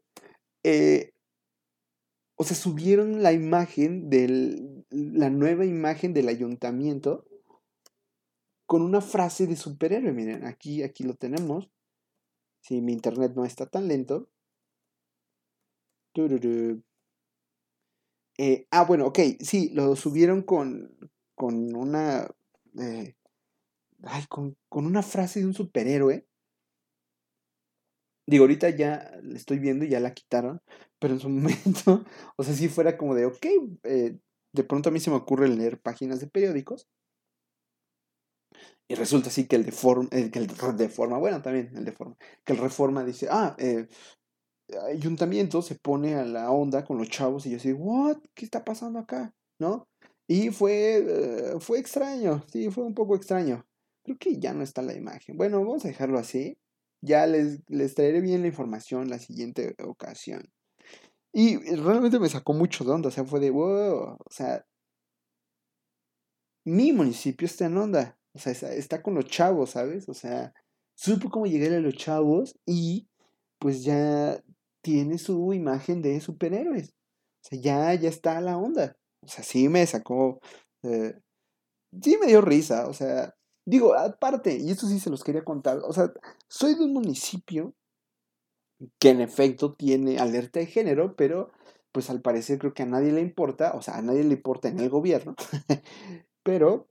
Eh, 0.64 1.12
o 2.40 2.44
sea, 2.44 2.56
subieron 2.56 3.20
la 3.24 3.32
imagen 3.32 4.08
del, 4.10 4.86
la 4.90 5.28
nueva 5.28 5.64
imagen 5.64 6.14
del 6.14 6.28
ayuntamiento 6.28 7.26
con 8.64 8.80
una 8.82 9.00
frase 9.00 9.48
de 9.48 9.56
superhéroe. 9.56 10.12
Miren, 10.12 10.46
aquí, 10.46 10.84
aquí 10.84 11.02
lo 11.02 11.14
tenemos. 11.14 11.68
Si 12.60 12.80
mi 12.80 12.92
internet 12.92 13.32
no 13.34 13.44
está 13.44 13.66
tan 13.66 13.88
lento. 13.88 14.30
Eh, 18.38 18.68
ah, 18.70 18.84
bueno, 18.84 19.06
ok, 19.06 19.18
sí, 19.40 19.70
lo 19.70 19.96
subieron 19.96 20.42
con, 20.42 20.96
con 21.34 21.74
una... 21.74 22.30
Eh, 22.78 23.16
ay, 24.04 24.26
con, 24.28 24.56
con, 24.68 24.86
una 24.86 25.02
frase 25.02 25.40
de 25.40 25.46
un 25.46 25.54
superhéroe. 25.54 26.24
Digo, 28.26 28.44
ahorita 28.44 28.70
ya 28.70 29.10
la 29.22 29.36
estoy 29.36 29.58
viendo 29.58 29.84
y 29.84 29.88
ya 29.88 29.98
la 29.98 30.14
quitaron, 30.14 30.62
pero 30.98 31.14
en 31.14 31.20
su 31.20 31.28
momento, 31.30 32.04
o 32.36 32.42
sea, 32.42 32.54
si 32.54 32.68
fuera 32.68 32.96
como 32.96 33.14
de, 33.14 33.26
ok, 33.26 33.46
eh, 33.84 34.18
de 34.52 34.64
pronto 34.64 34.88
a 34.88 34.92
mí 34.92 35.00
se 35.00 35.10
me 35.10 35.16
ocurre 35.16 35.48
leer 35.48 35.80
páginas 35.80 36.20
de 36.20 36.28
periódicos. 36.28 36.88
Y 38.90 38.94
resulta 38.94 39.28
así 39.28 39.46
que 39.46 39.56
el 39.56 39.66
de 39.66 39.72
forma, 39.72 40.08
que 40.08 40.38
el 40.38 40.46
de 40.46 40.88
bueno, 41.18 41.42
también 41.42 41.70
el 41.76 41.84
de 41.84 41.92
forma, 41.92 42.16
que 42.44 42.54
el 42.54 42.58
reforma 42.58 43.04
dice, 43.04 43.28
ah, 43.30 43.54
eh, 43.58 43.86
ayuntamiento 44.90 45.62
se 45.62 45.74
pone 45.74 46.14
a 46.14 46.24
la 46.24 46.50
onda 46.50 46.84
con 46.84 46.98
los 46.98 47.08
chavos 47.08 47.46
y 47.46 47.50
yo 47.50 47.56
así, 47.58 47.72
¿what? 47.72 48.18
¿Qué 48.34 48.44
está 48.44 48.64
pasando 48.64 48.98
acá? 48.98 49.34
¿No? 49.58 49.88
Y 50.26 50.50
fue, 50.50 50.98
eh, 50.98 51.60
fue 51.60 51.78
extraño, 51.78 52.44
sí, 52.52 52.70
fue 52.70 52.84
un 52.84 52.94
poco 52.94 53.14
extraño. 53.16 53.66
Creo 54.04 54.18
que 54.18 54.38
ya 54.38 54.54
no 54.54 54.62
está 54.62 54.82
la 54.82 54.94
imagen. 54.94 55.36
Bueno, 55.36 55.58
vamos 55.60 55.84
a 55.84 55.88
dejarlo 55.88 56.18
así. 56.18 56.58
Ya 57.02 57.26
les, 57.26 57.60
les 57.68 57.94
traeré 57.94 58.20
bien 58.20 58.42
la 58.42 58.48
información 58.48 59.08
la 59.10 59.18
siguiente 59.18 59.74
ocasión. 59.84 60.50
Y 61.38 61.56
realmente 61.76 62.18
me 62.18 62.28
sacó 62.28 62.52
mucho 62.52 62.82
de 62.82 62.90
onda, 62.90 63.10
o 63.10 63.12
sea, 63.12 63.24
fue 63.24 63.38
de, 63.38 63.50
wow, 63.50 64.16
o 64.18 64.28
sea, 64.28 64.66
mi 66.64 66.92
municipio 66.92 67.46
está 67.46 67.66
en 67.66 67.76
onda, 67.76 68.18
o 68.34 68.40
sea, 68.40 68.50
está, 68.72 69.04
con 69.04 69.14
los 69.14 69.26
chavos, 69.26 69.70
¿sabes? 69.70 70.08
O 70.08 70.14
sea, 70.14 70.52
supo 70.96 71.30
cómo 71.30 71.46
llegar 71.46 71.74
a 71.74 71.80
los 71.80 71.94
chavos 71.94 72.56
y 72.66 73.06
pues 73.60 73.84
ya 73.84 74.42
tiene 74.82 75.16
su 75.18 75.52
imagen 75.52 76.02
de 76.02 76.20
superhéroes. 76.20 76.88
O 76.88 77.48
sea, 77.50 77.60
ya, 77.60 77.94
ya 77.94 78.08
está 78.08 78.40
la 78.40 78.58
onda. 78.58 78.96
O 79.22 79.28
sea, 79.28 79.44
sí 79.44 79.68
me 79.68 79.86
sacó. 79.86 80.40
Eh, 80.82 81.14
sí 82.02 82.18
me 82.20 82.26
dio 82.26 82.40
risa. 82.40 82.88
O 82.88 82.92
sea, 82.92 83.32
digo, 83.64 83.94
aparte, 83.94 84.56
y 84.56 84.72
esto 84.72 84.88
sí 84.88 84.98
se 84.98 85.10
los 85.10 85.22
quería 85.22 85.44
contar. 85.44 85.78
O 85.84 85.92
sea, 85.92 86.12
soy 86.48 86.74
de 86.74 86.84
un 86.84 86.94
municipio 86.94 87.76
que 88.98 89.10
en 89.10 89.20
efecto 89.20 89.74
tiene 89.74 90.18
alerta 90.18 90.60
de 90.60 90.66
género, 90.66 91.16
pero 91.16 91.50
pues 91.92 92.10
al 92.10 92.20
parecer 92.20 92.58
creo 92.58 92.74
que 92.74 92.82
a 92.82 92.86
nadie 92.86 93.12
le 93.12 93.20
importa. 93.20 93.72
O 93.74 93.82
sea, 93.82 93.96
a 93.96 94.02
nadie 94.02 94.24
le 94.24 94.34
importa 94.34 94.68
en 94.68 94.80
el 94.80 94.88
gobierno. 94.90 95.34
pero 96.42 96.88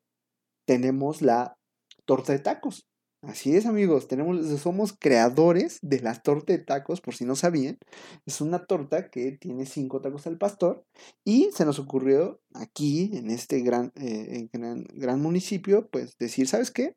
tenemos 0.66 1.22
la 1.22 1.58
torta 2.06 2.34
de 2.34 2.40
tacos. 2.40 2.88
Así 3.24 3.56
es, 3.56 3.66
amigos, 3.66 4.08
tenemos, 4.08 4.46
somos 4.62 4.94
creadores 4.94 5.80
de 5.82 6.00
la 6.02 6.14
torta 6.22 6.54
de 6.54 6.60
tacos, 6.60 7.02
por 7.02 7.16
si 7.16 7.26
no 7.26 7.36
sabían. 7.36 7.80
Es 8.28 8.42
una 8.42 8.66
torta 8.66 9.10
que 9.10 9.32
tiene 9.32 9.66
cinco 9.66 10.02
tacos 10.02 10.28
al 10.28 10.38
pastor 10.38 10.86
y 11.26 11.50
se 11.52 11.66
nos 11.66 11.80
ocurrió 11.80 12.40
aquí, 12.54 13.10
en 13.14 13.32
este 13.32 13.62
gran, 13.62 13.92
eh, 13.96 14.48
gran, 14.54 14.86
gran 14.94 15.20
municipio, 15.20 15.90
pues 15.90 16.16
decir, 16.20 16.48
¿sabes 16.48 16.70
qué? 16.70 16.96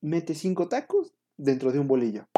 Mete 0.00 0.34
cinco 0.34 0.68
tacos 0.68 1.12
dentro 1.36 1.72
de 1.72 1.80
un 1.80 1.88
bolillo. 1.88 2.28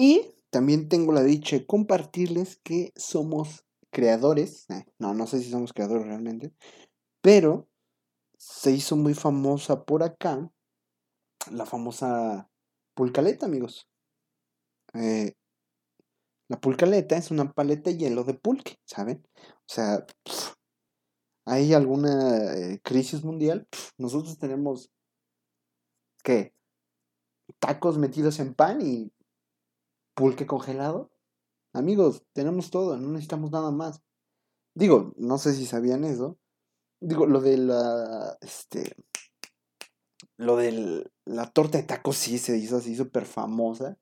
Y 0.00 0.32
también 0.50 0.88
tengo 0.88 1.12
la 1.12 1.24
dicha 1.24 1.56
de 1.56 1.66
compartirles 1.66 2.60
que 2.62 2.92
somos 2.94 3.64
creadores, 3.90 4.70
eh, 4.70 4.84
no, 5.00 5.12
no 5.12 5.26
sé 5.26 5.40
si 5.40 5.50
somos 5.50 5.72
creadores 5.72 6.06
realmente, 6.06 6.54
pero 7.20 7.68
se 8.38 8.70
hizo 8.70 8.94
muy 8.94 9.14
famosa 9.14 9.84
por 9.84 10.04
acá 10.04 10.52
la 11.50 11.66
famosa 11.66 12.48
pulcaleta, 12.94 13.46
amigos. 13.46 13.88
Eh, 14.94 15.32
la 16.46 16.60
pulcaleta 16.60 17.16
es 17.16 17.32
una 17.32 17.52
paleta 17.52 17.90
de 17.90 17.96
hielo 17.96 18.22
de 18.22 18.34
pulque, 18.34 18.76
¿saben? 18.84 19.26
O 19.36 19.66
sea, 19.66 20.06
hay 21.44 21.74
alguna 21.74 22.54
eh, 22.54 22.80
crisis 22.84 23.24
mundial, 23.24 23.66
nosotros 23.96 24.38
tenemos, 24.38 24.92
¿qué? 26.22 26.54
Tacos 27.58 27.98
metidos 27.98 28.38
en 28.38 28.54
pan 28.54 28.80
y 28.80 29.10
pulque 30.18 30.48
congelado. 30.48 31.12
Amigos, 31.72 32.24
tenemos 32.32 32.70
todo, 32.70 32.96
no 32.96 33.08
necesitamos 33.08 33.52
nada 33.52 33.70
más. 33.70 34.02
Digo, 34.74 35.12
no 35.16 35.38
sé 35.38 35.54
si 35.54 35.64
sabían 35.64 36.02
eso, 36.02 36.38
digo, 37.00 37.26
lo 37.26 37.40
de 37.40 37.56
la, 37.56 38.36
este, 38.40 38.96
lo 40.36 40.56
de 40.56 41.08
la 41.24 41.46
torta 41.52 41.78
de 41.78 41.84
tacos 41.84 42.16
sí 42.16 42.38
se 42.38 42.58
hizo 42.58 42.78
así 42.78 42.96
súper 42.96 43.26
famosa. 43.26 43.96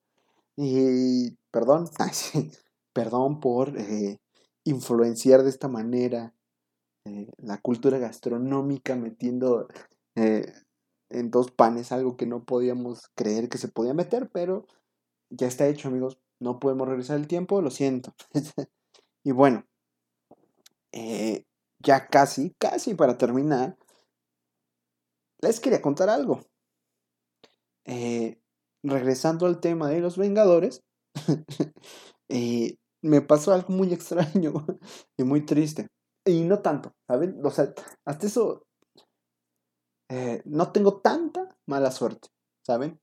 Y, 0.56 1.36
perdón, 1.50 1.90
perdón 2.94 3.40
por 3.40 3.78
eh, 3.78 4.18
influenciar 4.64 5.42
de 5.42 5.50
esta 5.50 5.68
manera 5.68 6.34
eh, 7.04 7.30
la 7.36 7.58
cultura 7.58 7.98
gastronómica 7.98 8.96
metiendo 8.96 9.68
eh, 10.14 10.50
en 11.10 11.30
dos 11.30 11.50
panes 11.50 11.92
algo 11.92 12.16
que 12.16 12.26
no 12.26 12.44
podíamos 12.44 13.10
creer 13.14 13.50
que 13.50 13.58
se 13.58 13.68
podía 13.68 13.92
meter, 13.92 14.30
pero 14.32 14.66
ya 15.30 15.46
está 15.46 15.66
hecho, 15.68 15.88
amigos. 15.88 16.18
No 16.40 16.58
podemos 16.58 16.88
regresar 16.88 17.16
el 17.18 17.28
tiempo, 17.28 17.62
lo 17.62 17.70
siento. 17.70 18.14
y 19.24 19.32
bueno, 19.32 19.64
ya 21.86 22.08
casi, 22.08 22.54
casi 22.58 22.94
para 22.94 23.16
terminar, 23.16 23.76
les 25.40 25.60
quería 25.60 25.80
contar 25.80 26.08
algo. 26.08 26.40
Eh, 27.86 28.40
regresando 28.82 29.46
al 29.46 29.60
tema 29.60 29.88
de 29.88 30.00
los 30.00 30.18
Vengadores, 30.18 30.82
eh, 32.28 32.76
me 33.02 33.20
pasó 33.20 33.52
algo 33.52 33.72
muy 33.72 33.92
extraño 33.92 34.52
y 35.16 35.24
muy 35.24 35.44
triste. 35.44 35.88
Y 36.24 36.42
no 36.42 36.60
tanto, 36.60 36.92
¿saben? 37.06 37.40
O 37.44 37.50
sea, 37.50 37.72
hasta 38.04 38.26
eso 38.26 38.64
eh, 40.10 40.42
no 40.44 40.72
tengo 40.72 41.00
tanta 41.00 41.56
mala 41.66 41.92
suerte, 41.92 42.28
¿saben? 42.66 42.98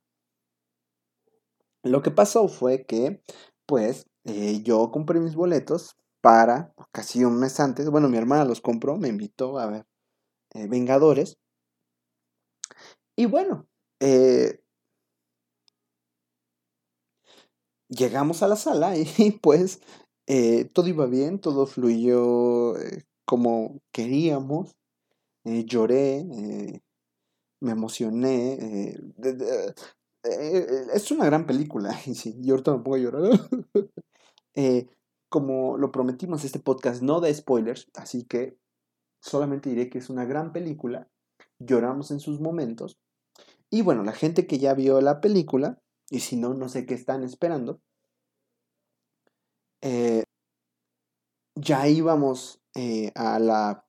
Lo 1.83 2.01
que 2.01 2.11
pasó 2.11 2.47
fue 2.47 2.85
que, 2.85 3.21
pues, 3.65 4.07
yo 4.63 4.89
compré 4.91 5.19
mis 5.19 5.35
boletos 5.35 5.97
para 6.21 6.73
casi 6.93 7.23
un 7.25 7.39
mes 7.39 7.59
antes, 7.59 7.89
bueno, 7.89 8.07
mi 8.09 8.17
hermana 8.17 8.45
los 8.45 8.61
compró, 8.61 8.97
me 8.97 9.09
invitó 9.09 9.59
a 9.59 9.67
ver 9.67 9.85
eh, 10.53 10.67
Vengadores. 10.67 11.37
Y 13.15 13.25
bueno, 13.25 13.67
eh, 13.99 14.59
llegamos 17.89 18.43
a 18.43 18.47
la 18.47 18.55
sala 18.55 18.95
y 18.97 19.05
pues 19.41 19.81
eh, 20.27 20.65
todo 20.73 20.87
iba 20.87 21.05
bien, 21.05 21.39
todo 21.39 21.65
fluyó 21.67 22.73
como 23.25 23.79
queríamos. 23.91 24.75
lloré, 25.45 26.23
me 27.61 27.71
emocioné. 27.71 28.95
Es 30.24 31.12
una 31.12 31.25
gran 31.25 31.46
película. 31.46 31.98
Y 32.25 32.50
ahorita 32.50 32.72
me 32.72 32.84
pongo 32.84 32.96
a 32.96 33.00
llorar. 33.00 33.39
como 35.30 35.77
lo 35.77 35.92
prometimos, 35.92 36.46
este 36.46 36.60
podcast 36.60 37.01
no 37.01 37.20
da 37.20 37.34
spoilers, 37.34 37.89
así 37.96 38.24
que 38.24 38.56
solamente 39.20 39.70
diré 39.70 39.89
que 39.89 39.98
es 39.98 40.12
una 40.12 40.25
gran 40.25 40.53
película. 40.53 41.10
Lloramos 41.58 42.12
en 42.12 42.20
sus 42.20 42.39
momentos. 42.39 43.00
Y 43.72 43.82
bueno, 43.82 44.03
la 44.03 44.12
gente 44.12 44.46
que 44.46 44.60
ya 44.60 44.75
vio 44.75 45.01
la 45.01 45.22
película, 45.22 45.82
y 46.12 46.20
si 46.20 46.36
no, 46.36 46.53
no 46.53 46.70
sé 46.70 46.86
qué 46.86 46.94
están 46.94 47.24
esperando, 47.24 47.82
eh, 49.82 50.24
ya 51.56 51.88
íbamos 51.88 52.62
eh, 52.75 53.12
a 53.15 53.39
la... 53.39 53.88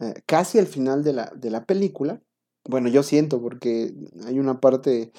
Eh, 0.00 0.14
casi 0.26 0.58
al 0.58 0.66
final 0.66 1.04
de 1.04 1.12
la, 1.12 1.32
de 1.36 1.50
la 1.50 1.64
película. 1.64 2.20
Bueno, 2.64 2.88
yo 2.88 3.02
siento 3.02 3.40
porque 3.40 3.94
hay 4.26 4.38
una 4.38 4.60
parte 4.60 5.12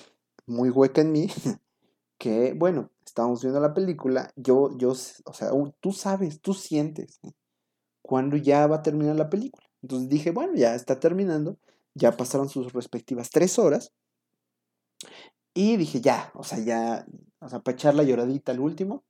muy 0.45 0.69
hueca 0.69 1.01
en 1.01 1.11
mí 1.11 1.27
que, 2.17 2.53
bueno, 2.53 2.89
estábamos 3.05 3.41
viendo 3.41 3.59
la 3.59 3.73
película, 3.73 4.31
yo, 4.35 4.77
yo, 4.77 4.91
o 4.91 5.33
sea, 5.33 5.51
tú 5.79 5.91
sabes, 5.91 6.41
tú 6.41 6.53
sientes 6.53 7.19
cuándo 8.01 8.37
ya 8.37 8.67
va 8.67 8.77
a 8.77 8.81
terminar 8.81 9.15
la 9.15 9.29
película. 9.29 9.65
Entonces 9.81 10.09
dije, 10.09 10.31
bueno, 10.31 10.53
ya 10.55 10.75
está 10.75 10.99
terminando, 10.99 11.57
Ya 11.95 12.15
pasaron 12.17 12.49
sus 12.49 12.73
respectivas 12.73 13.29
tres 13.29 13.59
horas. 13.59 13.91
Y 15.53 15.77
dije, 15.77 16.01
ya, 16.01 16.31
o 16.33 16.43
sea, 16.43 16.59
ya, 16.59 17.05
o 17.39 17.49
sea, 17.49 17.59
para 17.59 17.75
echar 17.75 17.93
la 17.93 18.03
lloradita 18.03 18.51
al 18.51 18.59
último. 18.59 19.03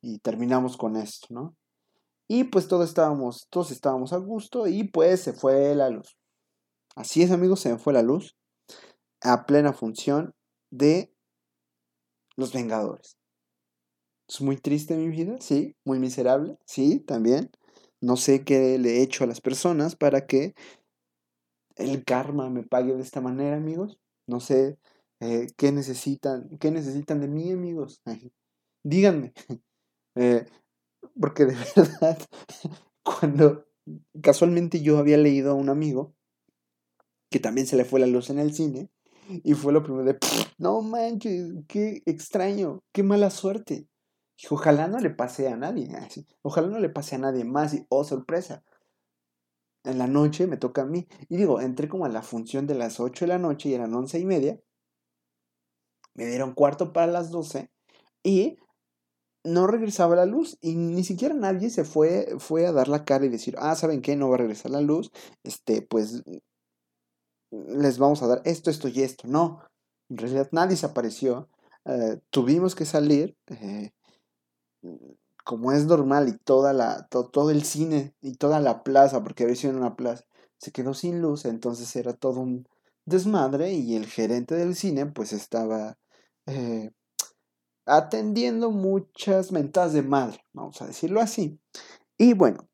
Y 0.00 0.18
terminamos 0.18 0.76
con 0.76 0.96
esto, 0.96 1.26
¿no? 1.30 1.56
Y 2.28 2.44
pues 2.44 2.68
todos 2.68 2.88
estábamos, 2.88 3.48
todos 3.50 3.70
estábamos 3.70 4.12
a 4.12 4.16
gusto 4.18 4.66
y 4.66 4.84
pues 4.84 5.20
se 5.20 5.32
fue 5.32 5.74
la 5.74 5.90
luz. 5.90 6.16
Así 6.96 7.22
es, 7.22 7.30
amigos, 7.32 7.60
se 7.60 7.76
fue 7.76 7.92
la 7.92 8.02
luz 8.02 8.36
a 9.22 9.46
plena 9.46 9.72
función 9.72 10.34
de 10.70 11.12
Los 12.36 12.52
Vengadores. 12.52 13.16
Es 14.28 14.40
muy 14.40 14.56
triste 14.56 14.96
mi 14.96 15.08
vida, 15.08 15.36
sí, 15.40 15.76
muy 15.84 15.98
miserable, 15.98 16.56
sí, 16.66 17.00
también. 17.00 17.50
No 18.00 18.16
sé 18.16 18.44
qué 18.44 18.78
le 18.78 18.98
he 18.98 19.02
hecho 19.02 19.24
a 19.24 19.26
las 19.26 19.40
personas 19.40 19.96
para 19.96 20.26
que 20.26 20.54
el 21.76 22.04
karma 22.04 22.50
me 22.50 22.62
pague 22.62 22.94
de 22.94 23.02
esta 23.02 23.20
manera, 23.20 23.56
amigos. 23.56 23.98
No 24.26 24.40
sé 24.40 24.78
eh, 25.20 25.48
qué 25.56 25.72
necesitan, 25.72 26.48
qué 26.58 26.70
necesitan 26.70 27.20
de 27.20 27.28
mí, 27.28 27.50
amigos. 27.50 28.02
díganme. 28.84 29.32
Eh, 30.16 30.46
porque 31.20 31.46
de 31.46 31.54
verdad, 31.76 32.18
cuando 33.02 33.66
casualmente 34.22 34.82
yo 34.82 34.98
había 34.98 35.18
leído 35.18 35.52
a 35.52 35.54
un 35.54 35.68
amigo 35.70 36.13
que 37.34 37.40
también 37.40 37.66
se 37.66 37.74
le 37.74 37.84
fue 37.84 37.98
la 37.98 38.06
luz 38.06 38.30
en 38.30 38.38
el 38.38 38.54
cine, 38.54 38.92
y 39.28 39.54
fue 39.54 39.72
lo 39.72 39.82
primero 39.82 40.04
de, 40.04 40.16
no 40.56 40.82
manches, 40.82 41.52
qué 41.66 42.00
extraño, 42.06 42.84
qué 42.92 43.02
mala 43.02 43.28
suerte. 43.30 43.88
ojalá 44.50 44.86
no 44.86 45.00
le 45.00 45.10
pase 45.10 45.48
a 45.48 45.56
nadie, 45.56 45.88
ojalá 46.42 46.68
no 46.68 46.78
le 46.78 46.90
pase 46.90 47.16
a 47.16 47.18
nadie 47.18 47.42
más, 47.42 47.74
y 47.74 47.84
oh 47.88 48.04
sorpresa, 48.04 48.62
en 49.82 49.98
la 49.98 50.06
noche 50.06 50.46
me 50.46 50.58
toca 50.58 50.82
a 50.82 50.86
mí. 50.86 51.08
Y 51.28 51.36
digo, 51.36 51.60
entré 51.60 51.88
como 51.88 52.04
a 52.04 52.08
la 52.08 52.22
función 52.22 52.68
de 52.68 52.76
las 52.76 53.00
8 53.00 53.24
de 53.24 53.30
la 53.30 53.38
noche 53.38 53.68
y 53.68 53.74
eran 53.74 53.92
once 53.94 54.16
y 54.20 54.24
media. 54.24 54.60
Me 56.14 56.26
dieron 56.26 56.54
cuarto 56.54 56.92
para 56.92 57.08
las 57.08 57.32
12 57.32 57.68
y 58.22 58.58
no 59.42 59.66
regresaba 59.66 60.14
la 60.14 60.24
luz 60.24 60.56
y 60.60 60.76
ni 60.76 61.02
siquiera 61.02 61.34
nadie 61.34 61.68
se 61.68 61.82
fue, 61.82 62.36
fue 62.38 62.64
a 62.68 62.72
dar 62.72 62.86
la 62.86 63.04
cara 63.04 63.26
y 63.26 63.28
decir, 63.28 63.56
ah, 63.58 63.74
¿saben 63.74 64.02
qué? 64.02 64.14
No 64.14 64.28
va 64.28 64.36
a 64.36 64.38
regresar 64.38 64.70
la 64.70 64.82
luz, 64.82 65.10
este, 65.42 65.82
pues 65.82 66.22
les 67.68 67.98
vamos 67.98 68.22
a 68.22 68.26
dar 68.26 68.42
esto, 68.44 68.70
esto 68.70 68.88
y 68.88 69.02
esto. 69.02 69.28
No, 69.28 69.60
en 70.08 70.18
realidad 70.18 70.48
nadie 70.52 70.76
se 70.76 70.86
apareció. 70.86 71.48
Eh, 71.84 72.20
tuvimos 72.30 72.74
que 72.74 72.84
salir, 72.84 73.36
eh, 73.48 73.92
como 75.44 75.72
es 75.72 75.84
normal, 75.86 76.28
y 76.28 76.38
toda 76.38 76.72
la, 76.72 77.06
todo 77.08 77.50
el 77.50 77.64
cine 77.64 78.14
y 78.20 78.36
toda 78.36 78.60
la 78.60 78.82
plaza, 78.82 79.22
porque 79.22 79.44
había 79.44 79.56
sido 79.56 79.72
en 79.74 79.80
una 79.80 79.96
plaza, 79.96 80.24
se 80.58 80.72
quedó 80.72 80.94
sin 80.94 81.20
luz, 81.20 81.44
entonces 81.44 81.94
era 81.96 82.14
todo 82.14 82.40
un 82.40 82.66
desmadre 83.04 83.72
y 83.72 83.96
el 83.96 84.06
gerente 84.06 84.54
del 84.54 84.74
cine 84.74 85.04
pues 85.04 85.34
estaba 85.34 85.98
eh, 86.46 86.90
atendiendo 87.84 88.70
muchas 88.70 89.52
mentadas 89.52 89.92
de 89.92 90.02
madre, 90.02 90.42
vamos 90.54 90.80
a 90.80 90.86
decirlo 90.86 91.20
así. 91.20 91.60
Y 92.16 92.32
bueno, 92.32 92.66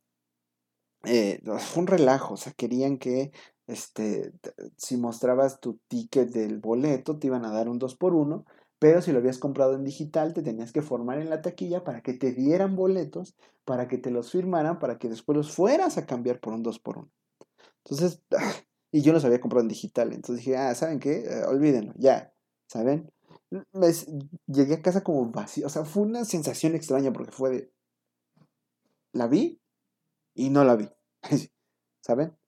fue 1.03 1.83
un 1.83 1.87
relajo, 1.87 2.35
o 2.35 2.37
sea, 2.37 2.53
querían 2.53 2.99
que 2.99 3.33
este, 3.71 4.33
si 4.77 4.97
mostrabas 4.97 5.61
tu 5.61 5.79
ticket 5.89 6.31
del 6.31 6.59
boleto, 6.59 7.19
te 7.19 7.29
iban 7.29 7.45
a 7.45 7.51
dar 7.51 7.69
un 7.69 7.79
2 7.79 7.97
por 7.97 8.15
1 8.15 8.45
pero 8.81 9.03
si 9.03 9.13
lo 9.13 9.19
habías 9.19 9.39
comprado 9.39 9.75
en 9.75 9.85
digital, 9.85 10.33
te 10.33 10.43
tenías 10.43 10.73
que 10.73 10.81
formar 10.81 11.21
en 11.21 11.29
la 11.29 11.43
taquilla 11.43 11.85
para 11.85 12.01
que 12.01 12.15
te 12.15 12.33
dieran 12.33 12.77
boletos, 12.77 13.37
para 13.67 13.89
que 13.89 13.99
te 13.99 14.11
los 14.11 14.33
firmaran, 14.33 14.79
para 14.79 14.99
que 14.99 15.11
después 15.11 15.37
los 15.37 15.53
fueras 15.55 15.99
a 15.99 16.07
cambiar 16.07 16.41
por 16.41 16.55
un 16.55 16.63
2 16.63 16.79
por 16.79 16.97
1 16.97 17.11
Entonces, 17.85 18.23
y 18.91 19.03
yo 19.03 19.13
los 19.13 19.25
había 19.27 19.41
comprado 19.41 19.63
en 19.63 19.69
digital, 19.69 20.15
entonces 20.15 20.43
dije, 20.45 20.57
ah, 20.57 20.75
¿saben 20.75 20.99
qué? 20.99 21.25
Eh, 21.27 21.45
olvídenlo, 21.47 21.93
ya, 21.97 22.33
¿saben? 22.67 23.13
llegué 24.47 24.75
a 24.75 24.83
casa 24.83 25.03
como 25.03 25.31
vacío. 25.31 25.67
O 25.67 25.71
sea, 25.71 25.85
fue 25.85 26.05
una 26.05 26.25
sensación 26.25 26.75
extraña 26.75 27.13
porque 27.13 27.33
fue 27.33 27.51
de. 27.51 27.73
La 29.13 29.27
vi 29.27 29.61
y 30.35 30.51
no 30.51 30.65
la 30.65 30.77
vi. 30.77 30.89
¿Saben? 32.01 32.40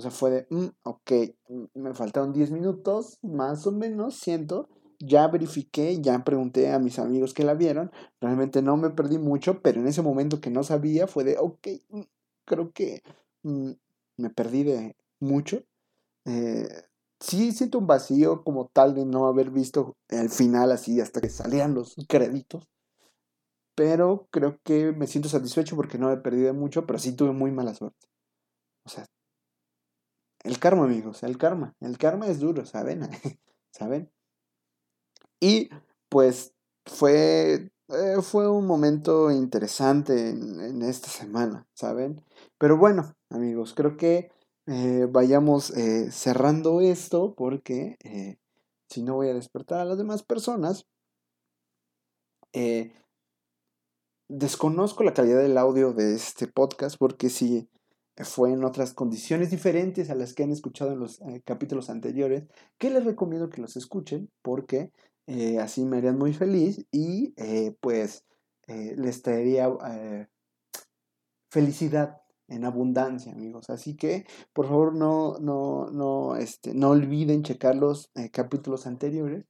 O 0.00 0.02
sea, 0.02 0.10
fue 0.10 0.30
de. 0.30 0.46
Mm, 0.48 0.68
ok, 0.84 1.12
mm, 1.48 1.64
me 1.74 1.92
faltaron 1.92 2.32
10 2.32 2.50
minutos, 2.50 3.18
más 3.20 3.66
o 3.66 3.72
menos, 3.72 4.14
siento. 4.16 4.66
Ya 4.98 5.28
verifiqué, 5.28 6.00
ya 6.00 6.24
pregunté 6.24 6.72
a 6.72 6.78
mis 6.78 6.98
amigos 6.98 7.34
que 7.34 7.44
la 7.44 7.52
vieron. 7.52 7.90
Realmente 8.18 8.62
no 8.62 8.78
me 8.78 8.88
perdí 8.88 9.18
mucho, 9.18 9.60
pero 9.60 9.80
en 9.80 9.88
ese 9.88 10.00
momento 10.00 10.40
que 10.40 10.48
no 10.48 10.62
sabía 10.62 11.06
fue 11.06 11.24
de, 11.24 11.36
ok, 11.38 11.68
mm, 11.90 12.00
creo 12.46 12.72
que 12.72 13.02
me 13.42 14.30
perdí 14.30 14.64
de 14.64 14.96
mucho. 15.20 15.62
Eh, 16.24 16.66
sí 17.20 17.52
siento 17.52 17.78
un 17.78 17.86
vacío 17.86 18.42
como 18.42 18.68
tal 18.68 18.94
de 18.94 19.04
no 19.04 19.26
haber 19.26 19.50
visto 19.50 19.96
el 20.08 20.30
final 20.30 20.72
así 20.72 20.98
hasta 21.02 21.20
que 21.20 21.28
salían 21.28 21.74
los 21.74 21.94
créditos. 22.08 22.66
Pero 23.74 24.28
creo 24.30 24.58
que 24.64 24.92
me 24.92 25.06
siento 25.06 25.28
satisfecho 25.28 25.76
porque 25.76 25.98
no 25.98 26.10
he 26.10 26.16
perdido 26.16 26.54
mucho, 26.54 26.86
pero 26.86 26.98
sí 26.98 27.14
tuve 27.14 27.32
muy 27.32 27.50
mala 27.52 27.74
suerte. 27.74 28.08
O 28.84 28.88
sea, 28.88 29.06
el 30.42 30.58
karma, 30.58 30.84
amigos, 30.84 31.22
el 31.22 31.36
karma. 31.38 31.74
El 31.80 31.98
karma 31.98 32.26
es 32.26 32.40
duro, 32.40 32.64
¿saben? 32.64 33.02
¿Saben? 33.70 34.10
Y 35.40 35.70
pues 36.08 36.54
fue, 36.86 37.70
eh, 37.88 38.22
fue 38.22 38.48
un 38.48 38.66
momento 38.66 39.30
interesante 39.30 40.30
en, 40.30 40.82
esta 40.82 41.08
semana, 41.08 41.66
¿saben? 41.74 42.22
Pero 42.58 42.76
bueno, 42.76 43.14
amigos, 43.30 43.74
creo 43.74 43.96
que 43.96 44.30
eh, 44.66 45.06
vayamos 45.10 45.70
eh, 45.70 46.10
cerrando 46.10 46.80
esto 46.80 47.34
porque 47.34 47.96
si 48.88 49.02
no 49.02 49.14
voy 49.14 49.28
a 49.28 49.34
despertar 49.34 49.80
a 49.80 49.84
las 49.84 49.98
demás 49.98 50.22
personas. 50.22 50.86
desconozco 54.28 55.02
la 55.02 55.12
calidad 55.12 55.40
del 55.40 55.58
audio 55.58 55.92
de 55.92 56.14
este 56.14 56.46
podcast 56.46 56.96
porque 56.98 57.30
si 57.30 57.68
fue 58.24 58.52
en 58.52 58.64
otras 58.64 58.94
condiciones 58.94 59.50
diferentes 59.50 60.10
a 60.10 60.14
las 60.14 60.34
que 60.34 60.42
han 60.42 60.50
escuchado 60.50 60.92
en 60.92 61.00
los 61.00 61.20
capítulos 61.44 61.90
anteriores, 61.90 62.44
que 62.78 62.90
les 62.90 63.04
recomiendo 63.04 63.50
que 63.50 63.60
los 63.60 63.76
escuchen 63.76 64.30
porque 64.42 64.92
así 65.60 65.84
me 65.84 65.98
harían 65.98 66.18
muy 66.18 66.32
feliz 66.32 66.86
y 66.90 67.34
pues 67.80 68.24
les 68.66 69.22
traería 69.22 69.68
felicidad 71.50 72.20
en 72.50 72.64
abundancia, 72.64 73.32
amigos. 73.32 73.70
Así 73.70 73.96
que, 73.96 74.26
por 74.52 74.66
favor, 74.66 74.94
no, 74.94 75.38
no, 75.38 75.88
no, 75.90 76.36
este, 76.36 76.74
no 76.74 76.90
olviden 76.90 77.42
checar 77.42 77.76
los 77.76 78.10
eh, 78.14 78.30
capítulos 78.30 78.86
anteriores. 78.86 79.46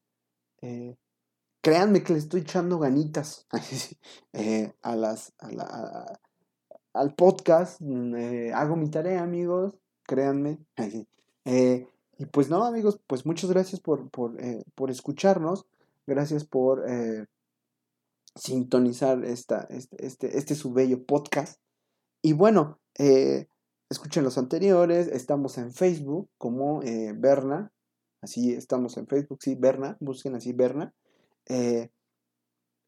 Eh, 0.62 0.96
créanme 1.62 2.02
que 2.04 2.12
le 2.12 2.18
estoy 2.20 2.42
echando 2.42 2.78
ganitas 2.78 3.48
eh, 4.32 4.74
a 4.82 4.96
las, 4.96 5.34
al 6.92 7.14
podcast. 7.14 7.80
Mm, 7.80 8.52
hago 8.54 8.76
mi 8.76 8.90
tarea, 8.90 9.22
amigos. 9.22 9.74
Créanme. 10.04 10.58
y 11.44 12.26
pues 12.26 12.50
no, 12.50 12.64
amigos, 12.64 13.00
pues 13.06 13.24
muchas 13.26 13.50
gracias 13.50 13.80
por, 13.80 14.10
por, 14.10 14.36
por 14.74 14.90
escucharnos. 14.90 15.66
Gracias 16.06 16.44
por 16.44 16.84
sintonizar 18.34 19.24
esta, 19.24 19.66
este, 19.70 20.06
este, 20.06 20.38
este 20.38 20.54
su 20.54 20.72
bello 20.72 21.04
podcast. 21.04 21.60
Y 22.22 22.32
bueno, 22.32 22.78
eh, 22.98 23.46
escuchen 23.88 24.24
los 24.24 24.38
anteriores, 24.38 25.08
estamos 25.08 25.58
en 25.58 25.72
Facebook 25.72 26.28
como 26.38 26.82
eh, 26.82 27.12
Berna, 27.16 27.72
así 28.20 28.52
estamos 28.52 28.96
en 28.96 29.06
Facebook, 29.06 29.38
sí, 29.42 29.54
Berna, 29.54 29.96
busquen 30.00 30.34
así 30.34 30.52
Berna. 30.52 30.94
Eh, 31.46 31.90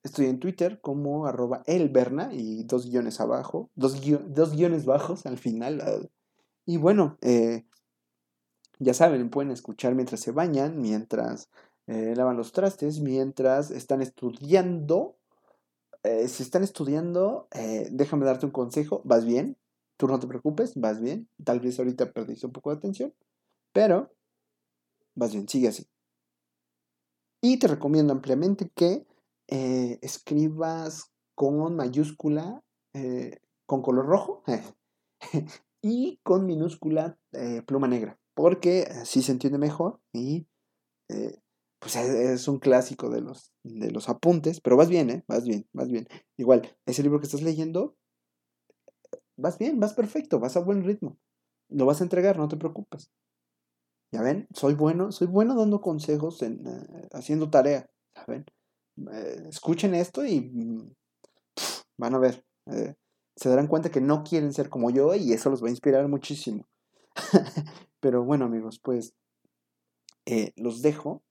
estoy 0.02 0.26
en 0.26 0.40
Twitter 0.40 0.80
como 0.80 1.26
arroba 1.26 1.62
elberna 1.66 2.30
y 2.32 2.64
dos 2.64 2.90
guiones 2.90 3.20
abajo, 3.20 3.70
dos, 3.74 4.00
guiones 4.00 4.84
bajos 4.84 5.26
al 5.26 5.38
final. 5.38 6.10
Y 6.66 6.76
bueno, 6.76 7.18
ya 8.78 8.94
saben, 8.94 9.30
pueden 9.30 9.50
escuchar 9.50 9.94
mientras 9.94 10.20
se 10.20 10.32
bañan, 10.32 10.80
mientras 10.80 11.48
lavan 11.86 12.36
los 12.36 12.52
trastes, 12.52 13.00
mientras 13.00 13.70
están 13.70 14.02
estudiando. 14.02 15.16
si 16.02 16.42
están 16.42 16.62
estudiando, 16.62 17.48
déjame 17.90 18.26
darte 18.26 18.46
un 18.46 18.52
consejo, 18.52 19.02
vas 19.04 19.24
bien, 19.24 19.56
Tú 20.02 20.08
no 20.08 20.18
te 20.18 20.26
preocupes, 20.26 20.72
vas 20.74 21.00
bien. 21.00 21.28
Tal 21.44 21.60
vez 21.60 21.78
ahorita 21.78 22.12
perdiste 22.12 22.44
un 22.44 22.52
poco 22.52 22.70
de 22.70 22.76
atención, 22.76 23.14
pero 23.72 24.12
vas 25.14 25.32
bien, 25.32 25.48
sigue 25.48 25.68
así. 25.68 25.86
Y 27.40 27.58
te 27.58 27.68
recomiendo 27.68 28.12
ampliamente 28.12 28.68
que 28.74 29.06
eh, 29.48 29.98
escribas 30.02 31.12
con 31.34 31.76
mayúscula, 31.76 32.62
eh, 32.94 33.38
con 33.66 33.82
color 33.82 34.06
rojo 34.06 34.42
y 35.82 36.18
con 36.22 36.46
minúscula 36.46 37.18
eh, 37.32 37.62
pluma 37.62 37.88
negra, 37.88 38.18
porque 38.34 38.82
así 38.82 39.22
se 39.22 39.32
entiende 39.32 39.58
mejor 39.58 40.00
y 40.12 40.46
pues 41.78 41.96
es 41.96 42.46
un 42.46 42.58
clásico 42.58 43.10
de 43.10 43.20
los, 43.20 43.52
de 43.64 43.90
los 43.90 44.08
apuntes, 44.08 44.60
pero 44.60 44.76
vas 44.76 44.88
bien, 44.88 45.10
¿eh? 45.10 45.24
Vas 45.26 45.44
bien, 45.44 45.68
vas 45.72 45.90
bien. 45.90 46.06
Igual, 46.38 46.62
ese 46.86 47.02
libro 47.02 47.18
que 47.18 47.26
estás 47.26 47.42
leyendo, 47.42 47.96
vas 49.36 49.58
bien, 49.58 49.80
vas 49.80 49.92
perfecto, 49.92 50.38
vas 50.38 50.56
a 50.56 50.60
buen 50.60 50.84
ritmo. 50.84 51.18
Lo 51.68 51.84
vas 51.84 52.00
a 52.00 52.04
entregar, 52.04 52.38
no 52.38 52.48
te 52.48 52.56
preocupes. 52.56 53.10
Ya 54.12 54.22
ven, 54.22 54.46
soy 54.54 54.74
bueno, 54.74 55.10
soy 55.10 55.26
bueno 55.26 55.56
dando 55.56 55.80
consejos, 55.80 56.42
en, 56.42 56.62
haciendo 57.12 57.50
tarea, 57.50 57.90
¿saben? 58.14 58.44
Eh, 58.96 59.44
escuchen 59.48 59.94
esto 59.94 60.24
y 60.24 60.40
mm, 60.40 60.94
van 61.98 62.14
a 62.14 62.18
ver. 62.18 62.44
Eh, 62.66 62.94
se 63.36 63.48
darán 63.48 63.66
cuenta 63.66 63.90
que 63.90 64.00
no 64.00 64.24
quieren 64.24 64.52
ser 64.52 64.68
como 64.68 64.90
yo 64.90 65.14
y 65.14 65.32
eso 65.32 65.50
los 65.50 65.62
va 65.62 65.68
a 65.68 65.70
inspirar 65.70 66.06
muchísimo. 66.08 66.66
Pero 68.00 68.24
bueno 68.24 68.46
amigos, 68.46 68.80
pues 68.82 69.14
los 70.56 70.82
dejo. 70.82 71.22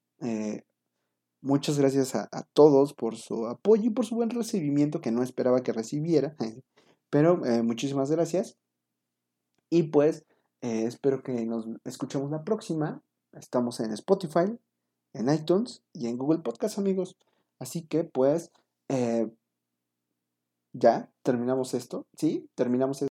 muchas 1.42 1.80
gracias 1.80 2.16
a, 2.16 2.28
a, 2.32 2.44
todos 2.54 2.94
por 2.94 3.16
su 3.16 3.48
apoyo 3.48 3.86
y 3.86 3.90
por 3.90 4.06
su 4.06 4.16
buen 4.16 4.30
recibimiento 4.30 5.02
que 5.02 5.12
no 5.12 5.24
esperaba 5.24 5.64
que 5.64 5.74
recibiera. 5.74 6.36
Pero 7.10 7.38
muchísimas 7.64 8.12
gracias. 8.12 8.58
Y 9.70 9.84
pues 9.84 10.26
eh, 10.62 10.84
espero 10.86 11.24
que 11.24 11.46
nos 11.46 11.66
escuchemos 11.86 12.30
la 12.30 12.44
próxima. 12.44 13.02
Estamos 13.32 13.80
en 13.80 13.92
Spotify, 13.94 14.60
en 15.14 15.34
iTunes 15.34 15.84
y 15.94 16.08
en 16.08 16.18
Google 16.18 16.40
Podcast, 16.40 16.78
amigos. 16.78 17.18
Así 17.62 17.84
que, 17.84 18.04
pues, 18.04 18.52
eh, 18.90 19.30
ya 20.74 21.12
terminamos 21.22 21.76
esto. 21.76 22.08
Sí, 22.18 22.50
terminamos 22.56 23.04
esto. 23.04 23.11